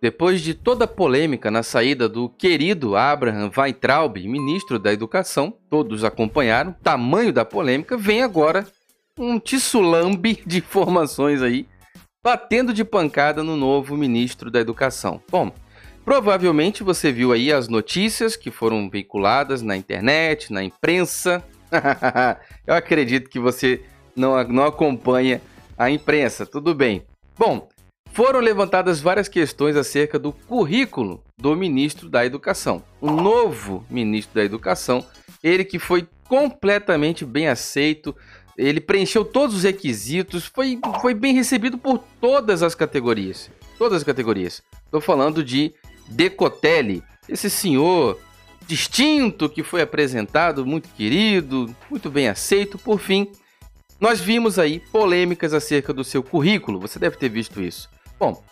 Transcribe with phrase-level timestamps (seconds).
[0.00, 6.04] Depois de toda a polêmica na saída do querido Abraham Weintraub, ministro da Educação, todos
[6.04, 8.64] acompanharam, tamanho da polêmica, vem agora
[9.18, 11.66] um tissulambe de informações aí,
[12.22, 15.20] batendo de pancada no novo ministro da Educação.
[15.28, 15.50] Bom,
[16.04, 21.42] provavelmente você viu aí as notícias que foram veiculadas na internet, na imprensa.
[22.64, 23.82] Eu acredito que você
[24.14, 25.42] não, não acompanha
[25.76, 27.02] a imprensa, tudo bem.
[27.36, 27.68] Bom,
[28.18, 32.82] foram levantadas várias questões acerca do currículo do ministro da Educação.
[33.00, 35.06] O novo ministro da Educação,
[35.40, 38.16] ele que foi completamente bem aceito,
[38.56, 43.48] ele preencheu todos os requisitos, foi, foi bem recebido por todas as categorias.
[43.78, 44.64] Todas as categorias.
[44.84, 45.72] Estou falando de
[46.08, 48.18] Decotelli, esse senhor
[48.66, 52.78] distinto que foi apresentado, muito querido, muito bem aceito.
[52.78, 53.30] Por fim,
[54.00, 57.88] nós vimos aí polêmicas acerca do seu currículo, você deve ter visto isso.
[58.18, 58.42] Bom,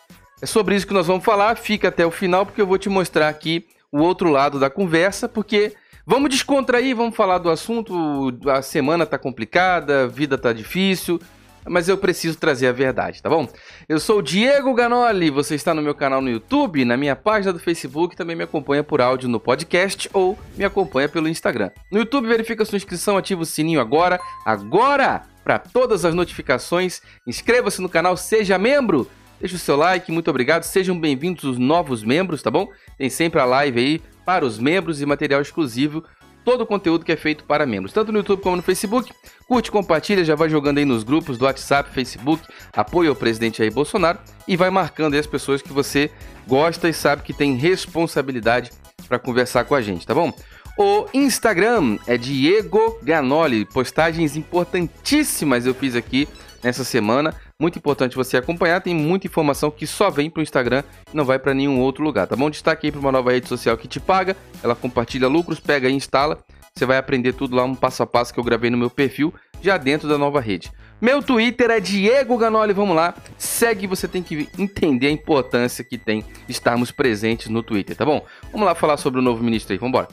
[0.41, 1.57] é sobre isso que nós vamos falar.
[1.57, 5.29] Fica até o final porque eu vou te mostrar aqui o outro lado da conversa,
[5.29, 5.75] porque
[6.07, 8.33] vamos descontrair, vamos falar do assunto.
[8.49, 11.21] A semana tá complicada, a vida tá difícil,
[11.67, 13.49] mas eu preciso trazer a verdade, tá bom?
[13.89, 17.53] Eu sou o Diego Ganoli, você está no meu canal no YouTube, na minha página
[17.53, 21.71] do Facebook, também me acompanha por áudio no podcast ou me acompanha pelo Instagram.
[21.91, 27.01] No YouTube, verifica sua inscrição, ativa o sininho agora, agora, para todas as notificações.
[27.27, 29.09] Inscreva-se no canal, seja membro
[29.39, 30.63] Deixe o seu like, muito obrigado.
[30.63, 32.69] Sejam bem-vindos os novos membros, tá bom?
[32.97, 36.03] Tem sempre a live aí para os membros e material exclusivo.
[36.43, 39.13] Todo o conteúdo que é feito para membros, tanto no YouTube como no Facebook.
[39.47, 43.69] Curte, compartilha, já vai jogando aí nos grupos do WhatsApp, Facebook, apoia o presidente aí
[43.69, 46.11] Bolsonaro e vai marcando aí as pessoas que você
[46.47, 48.71] gosta e sabe que tem responsabilidade
[49.07, 50.33] para conversar com a gente, tá bom?
[50.79, 56.29] O Instagram é Diego Ganoli, postagens importantíssimas eu fiz aqui
[56.63, 57.35] nessa semana.
[57.61, 60.83] Muito importante você acompanhar, tem muita informação que só vem para o Instagram
[61.13, 62.51] e não vai para nenhum outro lugar, tá bom?
[62.51, 65.93] Destaque aí para uma nova rede social que te paga, ela compartilha lucros, pega e
[65.93, 66.39] instala.
[66.75, 69.33] Você vai aprender tudo lá um passo a passo que eu gravei no meu perfil,
[69.63, 70.71] já dentro da nova rede.
[71.01, 73.15] Meu Twitter é Diego Ganoli, vamos lá.
[73.39, 78.25] Segue, você tem que entender a importância que tem estarmos presentes no Twitter, tá bom?
[78.53, 80.09] Vamos lá falar sobre o novo ministro aí, vamos embora.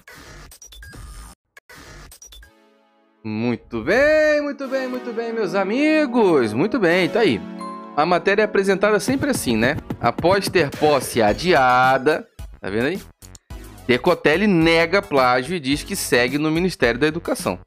[3.26, 6.52] Muito bem, muito bem, muito bem, meus amigos.
[6.52, 7.40] Muito bem, tá aí.
[7.96, 9.78] A matéria é apresentada sempre assim, né?
[10.02, 12.28] Após ter posse adiada,
[12.60, 13.02] tá vendo aí?
[13.88, 17.60] Decotelli nega plágio e diz que segue no Ministério da Educação.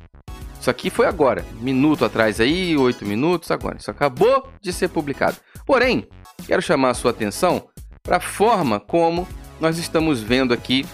[0.60, 3.78] Isso aqui foi agora, minuto atrás aí, oito minutos agora.
[3.78, 5.38] Isso acabou de ser publicado.
[5.64, 6.06] Porém,
[6.46, 7.66] quero chamar a sua atenção
[8.02, 9.26] para a forma como
[9.58, 10.84] nós estamos vendo aqui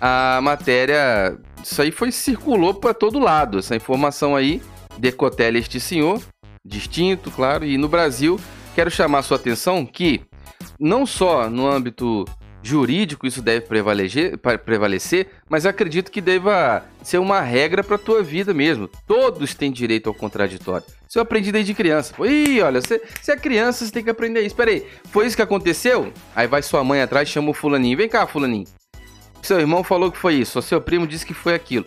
[0.00, 4.60] a matéria isso aí foi circulou para todo lado, essa informação aí,
[4.98, 6.20] Decotelli este senhor,
[6.64, 8.38] distinto, claro, e no Brasil,
[8.74, 10.22] quero chamar sua atenção que
[10.78, 12.24] não só no âmbito
[12.62, 18.54] jurídico isso deve prevalecer, prevalecer mas acredito que deva ser uma regra para tua vida
[18.54, 18.88] mesmo.
[19.06, 20.86] Todos têm direito ao contraditório.
[21.08, 22.14] Isso eu aprendi desde criança.
[22.24, 24.48] Ih, olha, você, você é criança, você tem que aprender isso.
[24.48, 26.12] Espera aí, foi isso que aconteceu?
[26.34, 27.96] Aí vai sua mãe atrás, chama o fulaninho.
[27.96, 28.66] Vem cá, fulaninho.
[29.42, 31.84] Seu irmão falou que foi isso, o seu primo disse que foi aquilo.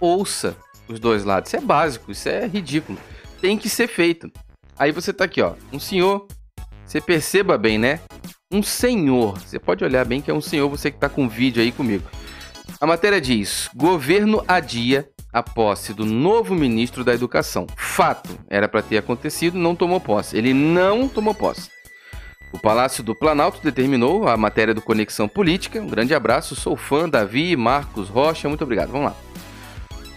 [0.00, 0.56] Ouça
[0.88, 1.50] os dois lados.
[1.50, 2.98] Isso é básico, isso é ridículo.
[3.40, 4.30] Tem que ser feito.
[4.78, 5.54] Aí você tá aqui, ó.
[5.72, 6.26] Um senhor.
[6.84, 8.00] Você perceba bem, né?
[8.50, 9.38] Um senhor.
[9.38, 12.04] Você pode olhar bem que é um senhor, você que tá com vídeo aí comigo.
[12.80, 17.66] A matéria diz: governo adia a posse do novo ministro da Educação.
[17.76, 20.36] Fato, era para ter acontecido, não tomou posse.
[20.36, 21.70] Ele não tomou posse.
[22.52, 25.80] O Palácio do Planalto determinou a matéria do Conexão Política.
[25.80, 28.90] Um grande abraço, sou fã, Davi, Marcos Rocha, muito obrigado.
[28.92, 29.16] Vamos lá.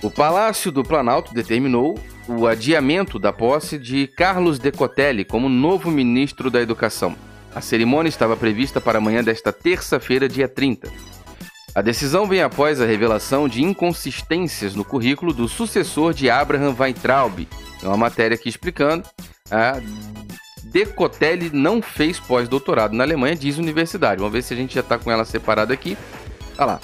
[0.01, 6.49] O Palácio do Planalto determinou o adiamento da posse de Carlos Decotelli como novo ministro
[6.49, 7.15] da Educação.
[7.53, 10.89] A cerimônia estava prevista para amanhã desta terça-feira, dia 30.
[11.73, 17.47] A decisão vem após a revelação de inconsistências no currículo do sucessor de Abraham Weintraub.
[17.81, 19.07] É uma matéria aqui explicando
[19.51, 19.81] a
[20.71, 24.19] Decotelli não fez pós-doutorado na Alemanha, diz universidade.
[24.19, 25.97] Vamos ver se a gente já está com ela separada aqui.
[26.57, 26.79] Olha lá.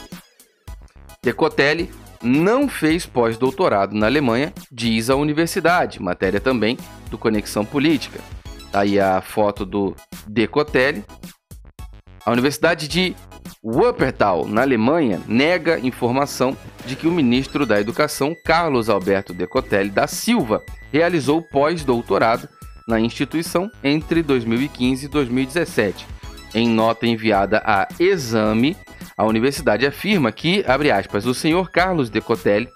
[1.21, 1.91] Decotelli
[2.21, 6.01] não fez pós-doutorado na Alemanha, diz a universidade.
[6.01, 6.77] Matéria também
[7.11, 8.19] do Conexão Política.
[8.71, 9.95] Tá aí a foto do
[10.27, 11.05] Decotelli.
[12.25, 13.15] A Universidade de
[13.63, 20.07] Wuppertal, na Alemanha, nega informação de que o ministro da Educação, Carlos Alberto Decotelli da
[20.07, 22.49] Silva, realizou pós-doutorado
[22.87, 26.07] na instituição entre 2015 e 2017.
[26.53, 28.77] Em nota enviada a Exame,
[29.17, 32.69] a universidade afirma que, abre aspas, o senhor Carlos Decotelli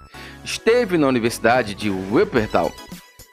[0.43, 2.71] esteve na Universidade de Wuppertal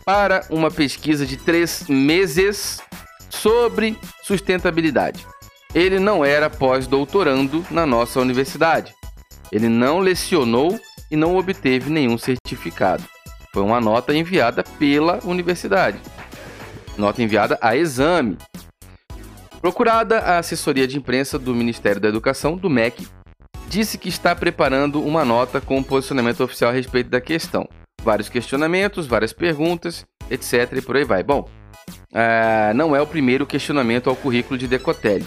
[0.04, 2.80] para uma pesquisa de três meses
[3.28, 5.26] sobre sustentabilidade.
[5.74, 8.94] ele não era pós-doutorando na nossa universidade.
[9.52, 10.78] Ele não lecionou
[11.10, 13.04] e não obteve nenhum certificado.
[13.52, 16.00] Foi uma nota enviada pela universidade.
[16.96, 18.38] Nota enviada a exame.
[19.60, 23.06] Procurada, a assessoria de imprensa do Ministério da Educação, do MEC,
[23.68, 27.68] disse que está preparando uma nota com um posicionamento oficial a respeito da questão.
[28.02, 30.72] Vários questionamentos, várias perguntas, etc.
[30.76, 31.22] e por aí vai.
[31.22, 31.48] Bom,
[32.12, 35.26] uh, não é o primeiro questionamento ao currículo de Decotelli.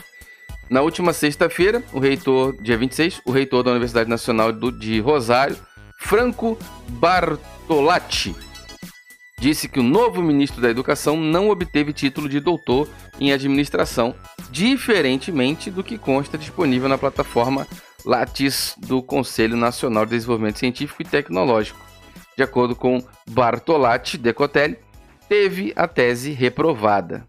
[0.69, 5.57] Na última sexta-feira, o reitor, dia 26, o reitor da Universidade Nacional do, de Rosário,
[5.99, 6.57] Franco
[6.87, 8.35] Bartolatti,
[9.39, 12.87] disse que o novo ministro da Educação não obteve título de doutor
[13.19, 14.13] em administração,
[14.51, 17.65] diferentemente do que consta disponível na plataforma
[18.05, 21.79] Lattes do Conselho Nacional de Desenvolvimento Científico e Tecnológico.
[22.35, 24.77] De acordo com Bartolatti Decotelli,
[25.27, 27.27] teve a tese reprovada.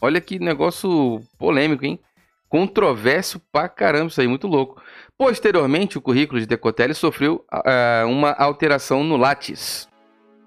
[0.00, 1.98] Olha que negócio polêmico, hein?
[2.48, 4.80] Controverso pra caramba, isso aí, muito louco.
[5.16, 9.88] Posteriormente, o currículo de Decotelli sofreu uh, uma alteração no Lattes.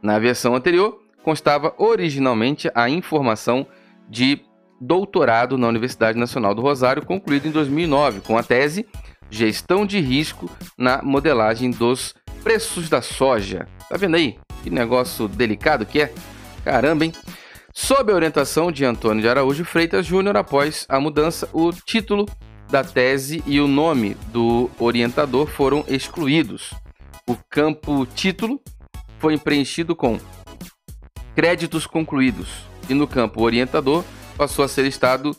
[0.02, 3.66] Na versão anterior, constava originalmente a informação
[4.08, 4.42] de
[4.80, 8.86] doutorado na Universidade Nacional do Rosário, concluído em 2009, com a tese
[9.32, 12.14] Gestão de Risco na Modelagem dos
[12.44, 13.68] Preços da Soja.
[13.90, 14.38] Tá vendo aí?
[14.62, 16.14] Que negócio delicado que é?
[16.64, 17.14] Caramba, hein?
[17.74, 22.28] Sob a orientação de Antônio de Araújo Freitas Júnior, após a mudança, o título
[22.70, 26.72] da tese e o nome do orientador foram excluídos.
[27.28, 28.62] O campo título
[29.18, 30.20] foi preenchido com
[31.36, 34.04] créditos concluídos e no campo orientador
[34.38, 35.36] passou a ser listado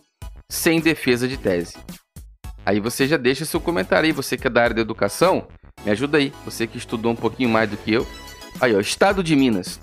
[0.49, 1.77] sem defesa de tese.
[2.65, 5.47] Aí você já deixa seu comentário aí, você que é da área da educação,
[5.85, 8.07] me ajuda aí, você que estudou um pouquinho mais do que eu.
[8.61, 9.81] Aí, ó, Estado de Minas.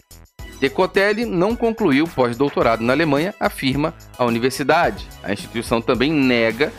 [0.60, 5.07] Decotelli não concluiu pós-doutorado na Alemanha, afirma a universidade.
[5.21, 6.71] A instituição também nega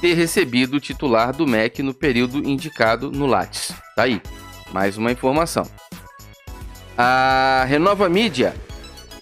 [0.00, 3.72] ter recebido o titular do MEC no período indicado no Lattes.
[3.94, 4.20] Tá aí,
[4.72, 5.68] mais uma informação.
[6.96, 8.54] A Renova Mídia,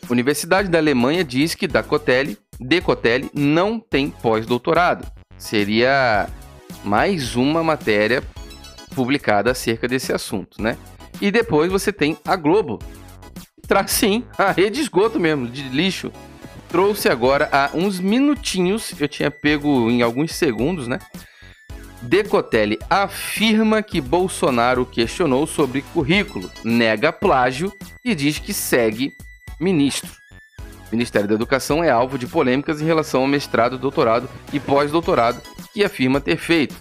[0.09, 5.07] Universidade da Alemanha, diz que Decotelli, Decotelli não tem pós-doutorado.
[5.37, 6.29] Seria
[6.85, 8.23] mais uma matéria
[8.95, 10.79] publicada acerca desse assunto, né?
[11.21, 12.79] E depois você tem a Globo,
[13.67, 16.13] traz sim a rede de esgoto mesmo, de lixo.
[16.69, 20.99] Trouxe agora há uns minutinhos, eu tinha pego em alguns segundos, né?
[22.03, 27.73] Decotelli afirma que Bolsonaro questionou sobre currículo, nega plágio
[28.05, 29.13] e diz que segue
[29.61, 30.11] ministro.
[30.61, 35.41] O Ministério da Educação é alvo de polêmicas em relação ao mestrado, doutorado e pós-doutorado
[35.73, 36.77] que afirma ter feito.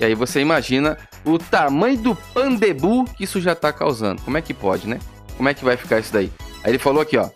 [0.00, 4.22] E aí você imagina o tamanho do pandebu que isso já está causando.
[4.22, 4.98] Como é que pode, né?
[5.36, 6.30] Como é que vai ficar isso daí?
[6.62, 7.28] Aí ele falou aqui, ó.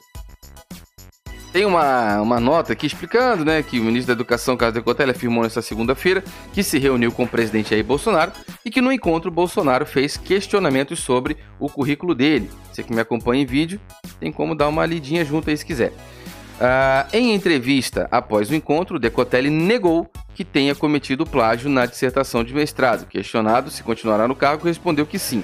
[1.59, 5.43] Tem uma, uma nota aqui explicando, né, que o ministro da Educação, Carlos Decotelli, afirmou
[5.43, 6.23] nesta segunda-feira
[6.53, 8.31] que se reuniu com o presidente Jair Bolsonaro
[8.65, 12.49] e que no encontro Bolsonaro fez questionamentos sobre o currículo dele.
[12.71, 13.81] Você que me acompanha em vídeo,
[14.21, 15.89] tem como dar uma lidinha junto aí se quiser.
[15.89, 22.55] Uh, em entrevista após o encontro, Decotelli negou que tenha cometido plágio na dissertação de
[22.55, 23.05] mestrado.
[23.09, 25.43] Questionado se continuará no cargo, respondeu que sim.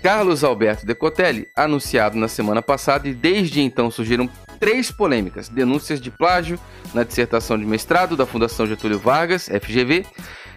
[0.00, 4.30] Carlos Alberto Decotelli, anunciado na semana passada, e desde então surgiram
[4.60, 6.60] três polêmicas: denúncias de plágio
[6.94, 10.04] na dissertação de mestrado da Fundação Getúlio Vargas, FGV,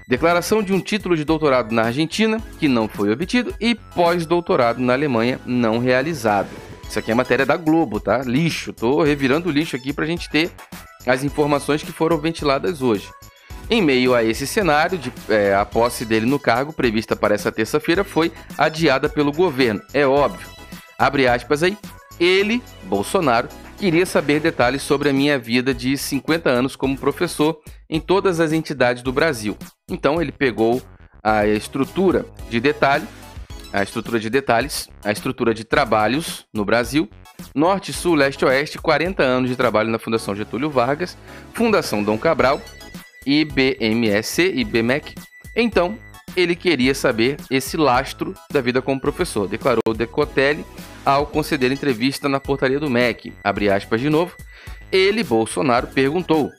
[0.07, 4.93] declaração de um título de doutorado na Argentina, que não foi obtido, e pós-doutorado na
[4.93, 6.49] Alemanha, não realizado.
[6.87, 8.19] Isso aqui é matéria da Globo, tá?
[8.19, 8.73] Lixo.
[8.73, 10.51] Tô revirando o lixo aqui pra gente ter
[11.07, 13.09] as informações que foram ventiladas hoje.
[13.69, 17.51] Em meio a esse cenário, de, é, a posse dele no cargo, prevista para essa
[17.51, 19.81] terça-feira, foi adiada pelo governo.
[19.93, 20.47] É óbvio.
[20.99, 21.77] Abre aspas aí.
[22.19, 27.99] Ele, Bolsonaro, queria saber detalhes sobre a minha vida de 50 anos como professor em
[27.99, 29.57] todas as entidades do Brasil.
[29.89, 30.81] Então ele pegou
[31.23, 33.07] a estrutura de detalhe,
[33.71, 37.09] a estrutura de detalhes, a estrutura de trabalhos no Brasil,
[37.55, 41.17] Norte, Sul, Leste, Oeste, 40 anos de trabalho na Fundação Getúlio Vargas,
[41.53, 42.61] Fundação Dom Cabral,
[43.25, 45.15] IBMSC, IBMEC.
[45.55, 45.97] Então,
[46.35, 50.65] ele queria saber esse lastro da vida como professor, declarou Decotelli
[51.05, 53.33] ao conceder entrevista na portaria do MEC.
[53.43, 54.35] Abre aspas de novo.
[54.91, 56.51] Ele, Bolsonaro, perguntou: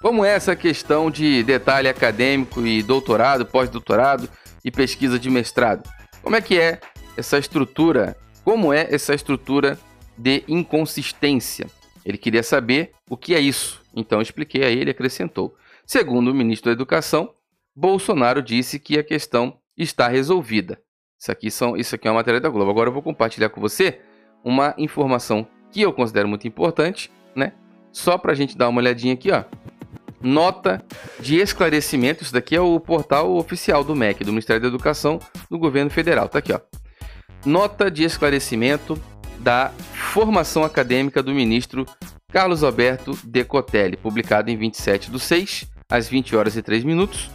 [0.00, 4.28] Como é essa questão de detalhe acadêmico e doutorado, pós-doutorado
[4.64, 5.88] e pesquisa de mestrado?
[6.22, 6.80] Como é que é
[7.16, 8.16] essa estrutura?
[8.44, 9.78] Como é essa estrutura
[10.16, 11.66] de inconsistência?
[12.04, 13.80] Ele queria saber o que é isso.
[13.94, 15.54] Então expliquei a ele acrescentou.
[15.86, 17.32] Segundo o ministro da Educação,
[17.74, 20.80] Bolsonaro disse que a questão está resolvida.
[21.22, 22.68] Isso aqui, são, isso aqui é uma matéria da Globo.
[22.68, 24.00] Agora eu vou compartilhar com você
[24.42, 27.52] uma informação que eu considero muito importante, né?
[27.92, 29.44] Só para a gente dar uma olhadinha aqui, ó.
[30.20, 30.84] nota
[31.20, 32.24] de esclarecimento.
[32.24, 36.28] Isso daqui é o portal oficial do MEC, do Ministério da Educação do Governo Federal.
[36.28, 36.58] Tá aqui, ó.
[37.46, 39.00] Nota de esclarecimento
[39.38, 41.86] da formação acadêmica do ministro
[42.32, 47.30] Carlos Alberto Decotelli, publicado em 27 do 6, às 20 horas e 3 minutos,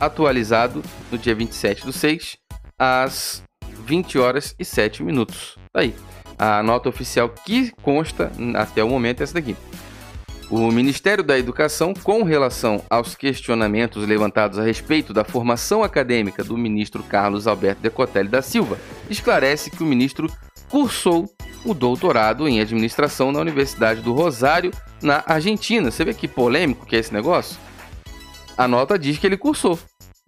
[0.00, 2.36] atualizado no dia 27 do 6,
[2.78, 3.42] às
[3.84, 5.56] 20 horas e 7 minutos.
[5.72, 5.94] Tá aí.
[6.38, 9.56] A nota oficial que consta até o momento é essa daqui.
[10.50, 16.56] O Ministério da Educação, com relação aos questionamentos levantados a respeito da formação acadêmica do
[16.56, 18.78] ministro Carlos Alberto Decotelli da Silva,
[19.10, 20.32] esclarece que o ministro
[20.70, 21.28] cursou
[21.64, 24.70] o doutorado em administração na Universidade do Rosário,
[25.02, 25.90] na Argentina.
[25.90, 27.58] Você vê que polêmico que é esse negócio?
[28.56, 29.78] A nota diz que ele cursou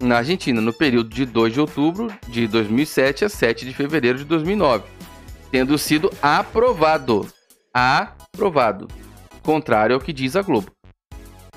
[0.01, 4.25] na Argentina no período de 2 de outubro de 2007 a 7 de fevereiro de
[4.25, 4.85] 2009,
[5.51, 7.27] tendo sido aprovado.
[7.73, 8.89] Aprovado
[9.43, 10.71] contrário ao que diz a Globo.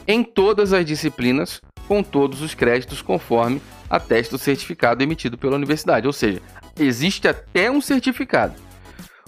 [0.07, 6.07] Em todas as disciplinas, com todos os créditos conforme atesta o certificado emitido pela universidade,
[6.07, 6.41] ou seja,
[6.79, 8.55] existe até um certificado.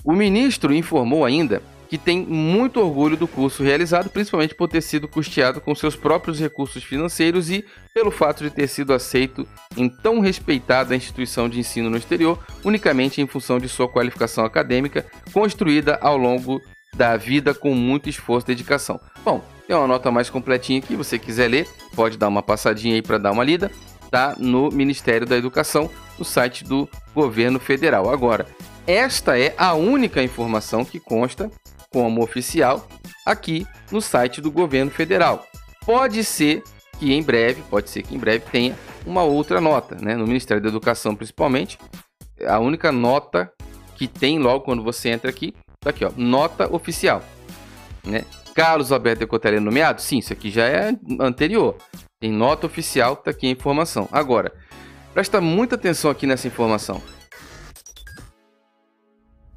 [0.03, 1.62] O ministro informou ainda
[1.96, 6.38] que tem muito orgulho do curso realizado, principalmente por ter sido custeado com seus próprios
[6.38, 9.48] recursos financeiros e pelo fato de ter sido aceito
[9.78, 15.06] em tão respeitada instituição de ensino no exterior, unicamente em função de sua qualificação acadêmica,
[15.32, 16.62] construída ao longo
[16.94, 19.00] da vida com muito esforço e dedicação.
[19.24, 23.02] Bom, tem uma nota mais completinha aqui, você quiser ler, pode dar uma passadinha aí
[23.02, 23.72] para dar uma lida,
[24.12, 28.10] tá no Ministério da Educação, no site do governo federal.
[28.10, 28.46] Agora,
[28.86, 31.50] esta é a única informação que consta
[31.96, 32.86] como oficial
[33.25, 35.48] aqui no site do governo federal.
[35.86, 36.62] Pode ser
[37.00, 38.75] que em breve, pode ser que em breve tenha
[39.06, 40.14] uma outra nota, né?
[40.16, 41.80] No Ministério da Educação, principalmente,
[42.46, 43.50] a única nota
[43.96, 45.54] que tem logo quando você entra aqui
[45.86, 47.22] Tá aqui, ó, nota oficial.
[48.04, 48.25] Né?
[48.56, 50.02] Carlos Alberto Decotelli é nomeado?
[50.02, 51.78] Sim, isso aqui já é anterior.
[52.20, 54.10] Tem nota oficial, tá aqui a informação.
[54.12, 54.52] Agora,
[55.14, 57.04] presta muita atenção aqui nessa informação.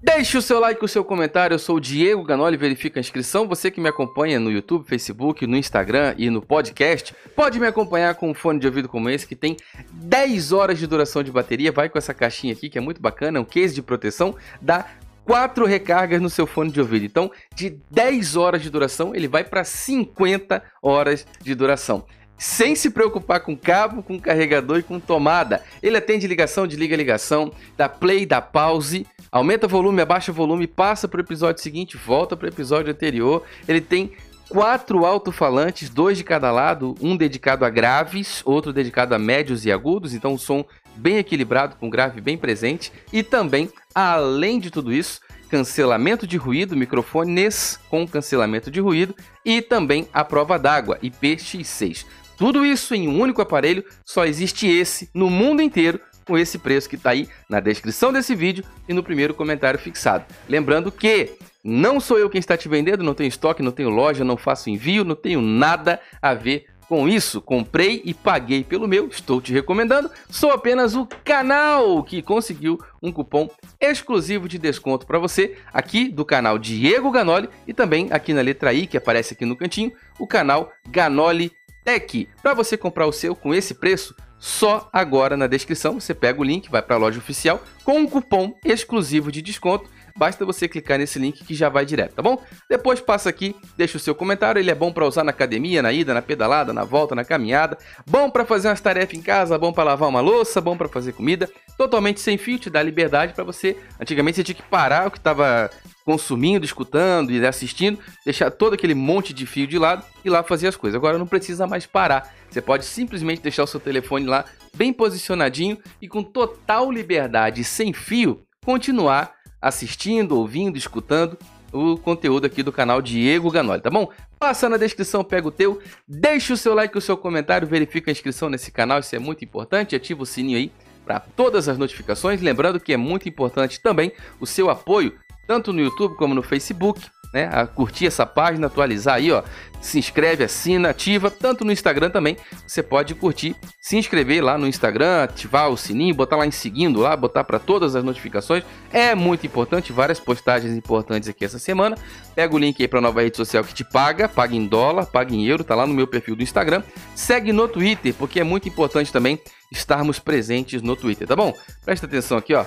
[0.00, 1.54] Deixe o seu like, o seu comentário.
[1.54, 3.48] Eu sou o Diego Ganoli, verifica a inscrição.
[3.48, 8.14] Você que me acompanha no YouTube, Facebook, no Instagram e no podcast, pode me acompanhar
[8.14, 9.56] com um fone de ouvido como esse que tem
[9.90, 11.72] 10 horas de duração de bateria.
[11.72, 14.86] Vai com essa caixinha aqui que é muito bacana, é um case de proteção, dá
[15.24, 17.04] quatro recargas no seu fone de ouvido.
[17.04, 22.06] Então, de 10 horas de duração, ele vai para 50 horas de duração.
[22.38, 25.60] Sem se preocupar com cabo, com carregador e com tomada.
[25.82, 31.18] Ele atende ligação, desliga ligação, dá play, dá pause, aumenta volume, abaixa volume, passa para
[31.18, 33.42] o episódio seguinte, volta para o episódio anterior.
[33.66, 34.12] Ele tem
[34.48, 39.72] quatro alto-falantes, dois de cada lado, um dedicado a graves, outro dedicado a médios e
[39.72, 40.64] agudos, então um som
[40.96, 46.76] bem equilibrado, com grave bem presente, e também, além de tudo isso, cancelamento de ruído,
[46.76, 52.04] microfones com cancelamento de ruído e também a prova d'água, IPX6.
[52.36, 56.90] Tudo isso em um único aparelho, só existe esse no mundo inteiro com esse preço
[56.90, 60.26] que está aí na descrição desse vídeo e no primeiro comentário fixado.
[60.46, 61.32] Lembrando que
[61.64, 64.68] não sou eu quem está te vendendo, não tenho estoque, não tenho loja, não faço
[64.68, 69.52] envio, não tenho nada a ver com isso, comprei e paguei pelo meu, estou te
[69.52, 70.10] recomendando.
[70.30, 73.48] Sou apenas o canal que conseguiu um cupom
[73.80, 78.72] exclusivo de desconto para você aqui do canal Diego Ganoli e também aqui na letra
[78.72, 81.52] I que aparece aqui no cantinho, o canal Ganoli
[81.84, 82.28] Tech.
[82.42, 86.44] Para você comprar o seu com esse preço, só agora na descrição você pega o
[86.44, 90.98] link, vai para a loja oficial com um cupom exclusivo de desconto basta você clicar
[90.98, 92.42] nesse link que já vai direto, tá bom?
[92.68, 95.92] Depois passa aqui, deixa o seu comentário, ele é bom para usar na academia, na
[95.92, 99.72] ida, na pedalada, na volta, na caminhada, bom para fazer umas tarefas em casa, bom
[99.72, 103.44] para lavar uma louça, bom para fazer comida, totalmente sem fio, te dá liberdade para
[103.44, 103.76] você.
[104.00, 105.70] Antigamente você tinha que parar o que estava
[106.08, 110.66] consumindo, escutando e assistindo, deixar todo aquele monte de fio de lado e lá fazer
[110.66, 110.96] as coisas.
[110.96, 112.34] Agora não precisa mais parar.
[112.48, 117.92] Você pode simplesmente deixar o seu telefone lá bem posicionadinho e com total liberdade, sem
[117.92, 121.36] fio, continuar assistindo, ouvindo, escutando
[121.70, 124.10] o conteúdo aqui do canal Diego Ganoli, tá bom?
[124.38, 128.12] Passa na descrição, pega o teu, deixa o seu like, o seu comentário, verifica a
[128.12, 130.72] inscrição nesse canal, isso é muito importante, ativa o sininho aí
[131.04, 134.10] para todas as notificações, lembrando que é muito importante também
[134.40, 135.14] o seu apoio,
[135.48, 137.00] tanto no YouTube como no Facebook,
[137.32, 139.42] né, a curtir essa página, atualizar aí, ó.
[139.80, 142.36] Se inscreve, assina, ativa, tanto no Instagram também.
[142.66, 147.00] Você pode curtir, se inscrever lá no Instagram, ativar o sininho, botar lá em seguindo
[147.00, 148.64] lá, botar para todas as notificações.
[148.92, 151.96] É muito importante, várias postagens importantes aqui essa semana.
[152.34, 155.34] Pega o link aí para nova rede social que te paga, paga em dólar, paga
[155.34, 156.82] em euro, tá lá no meu perfil do Instagram.
[157.14, 159.38] Segue no Twitter, porque é muito importante também
[159.70, 161.54] estarmos presentes no Twitter, tá bom?
[161.84, 162.64] Presta atenção aqui, ó.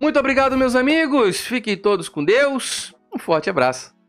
[0.00, 1.40] Muito obrigado, meus amigos.
[1.42, 2.94] Fiquem todos com Deus.
[3.14, 3.99] Um forte abraço.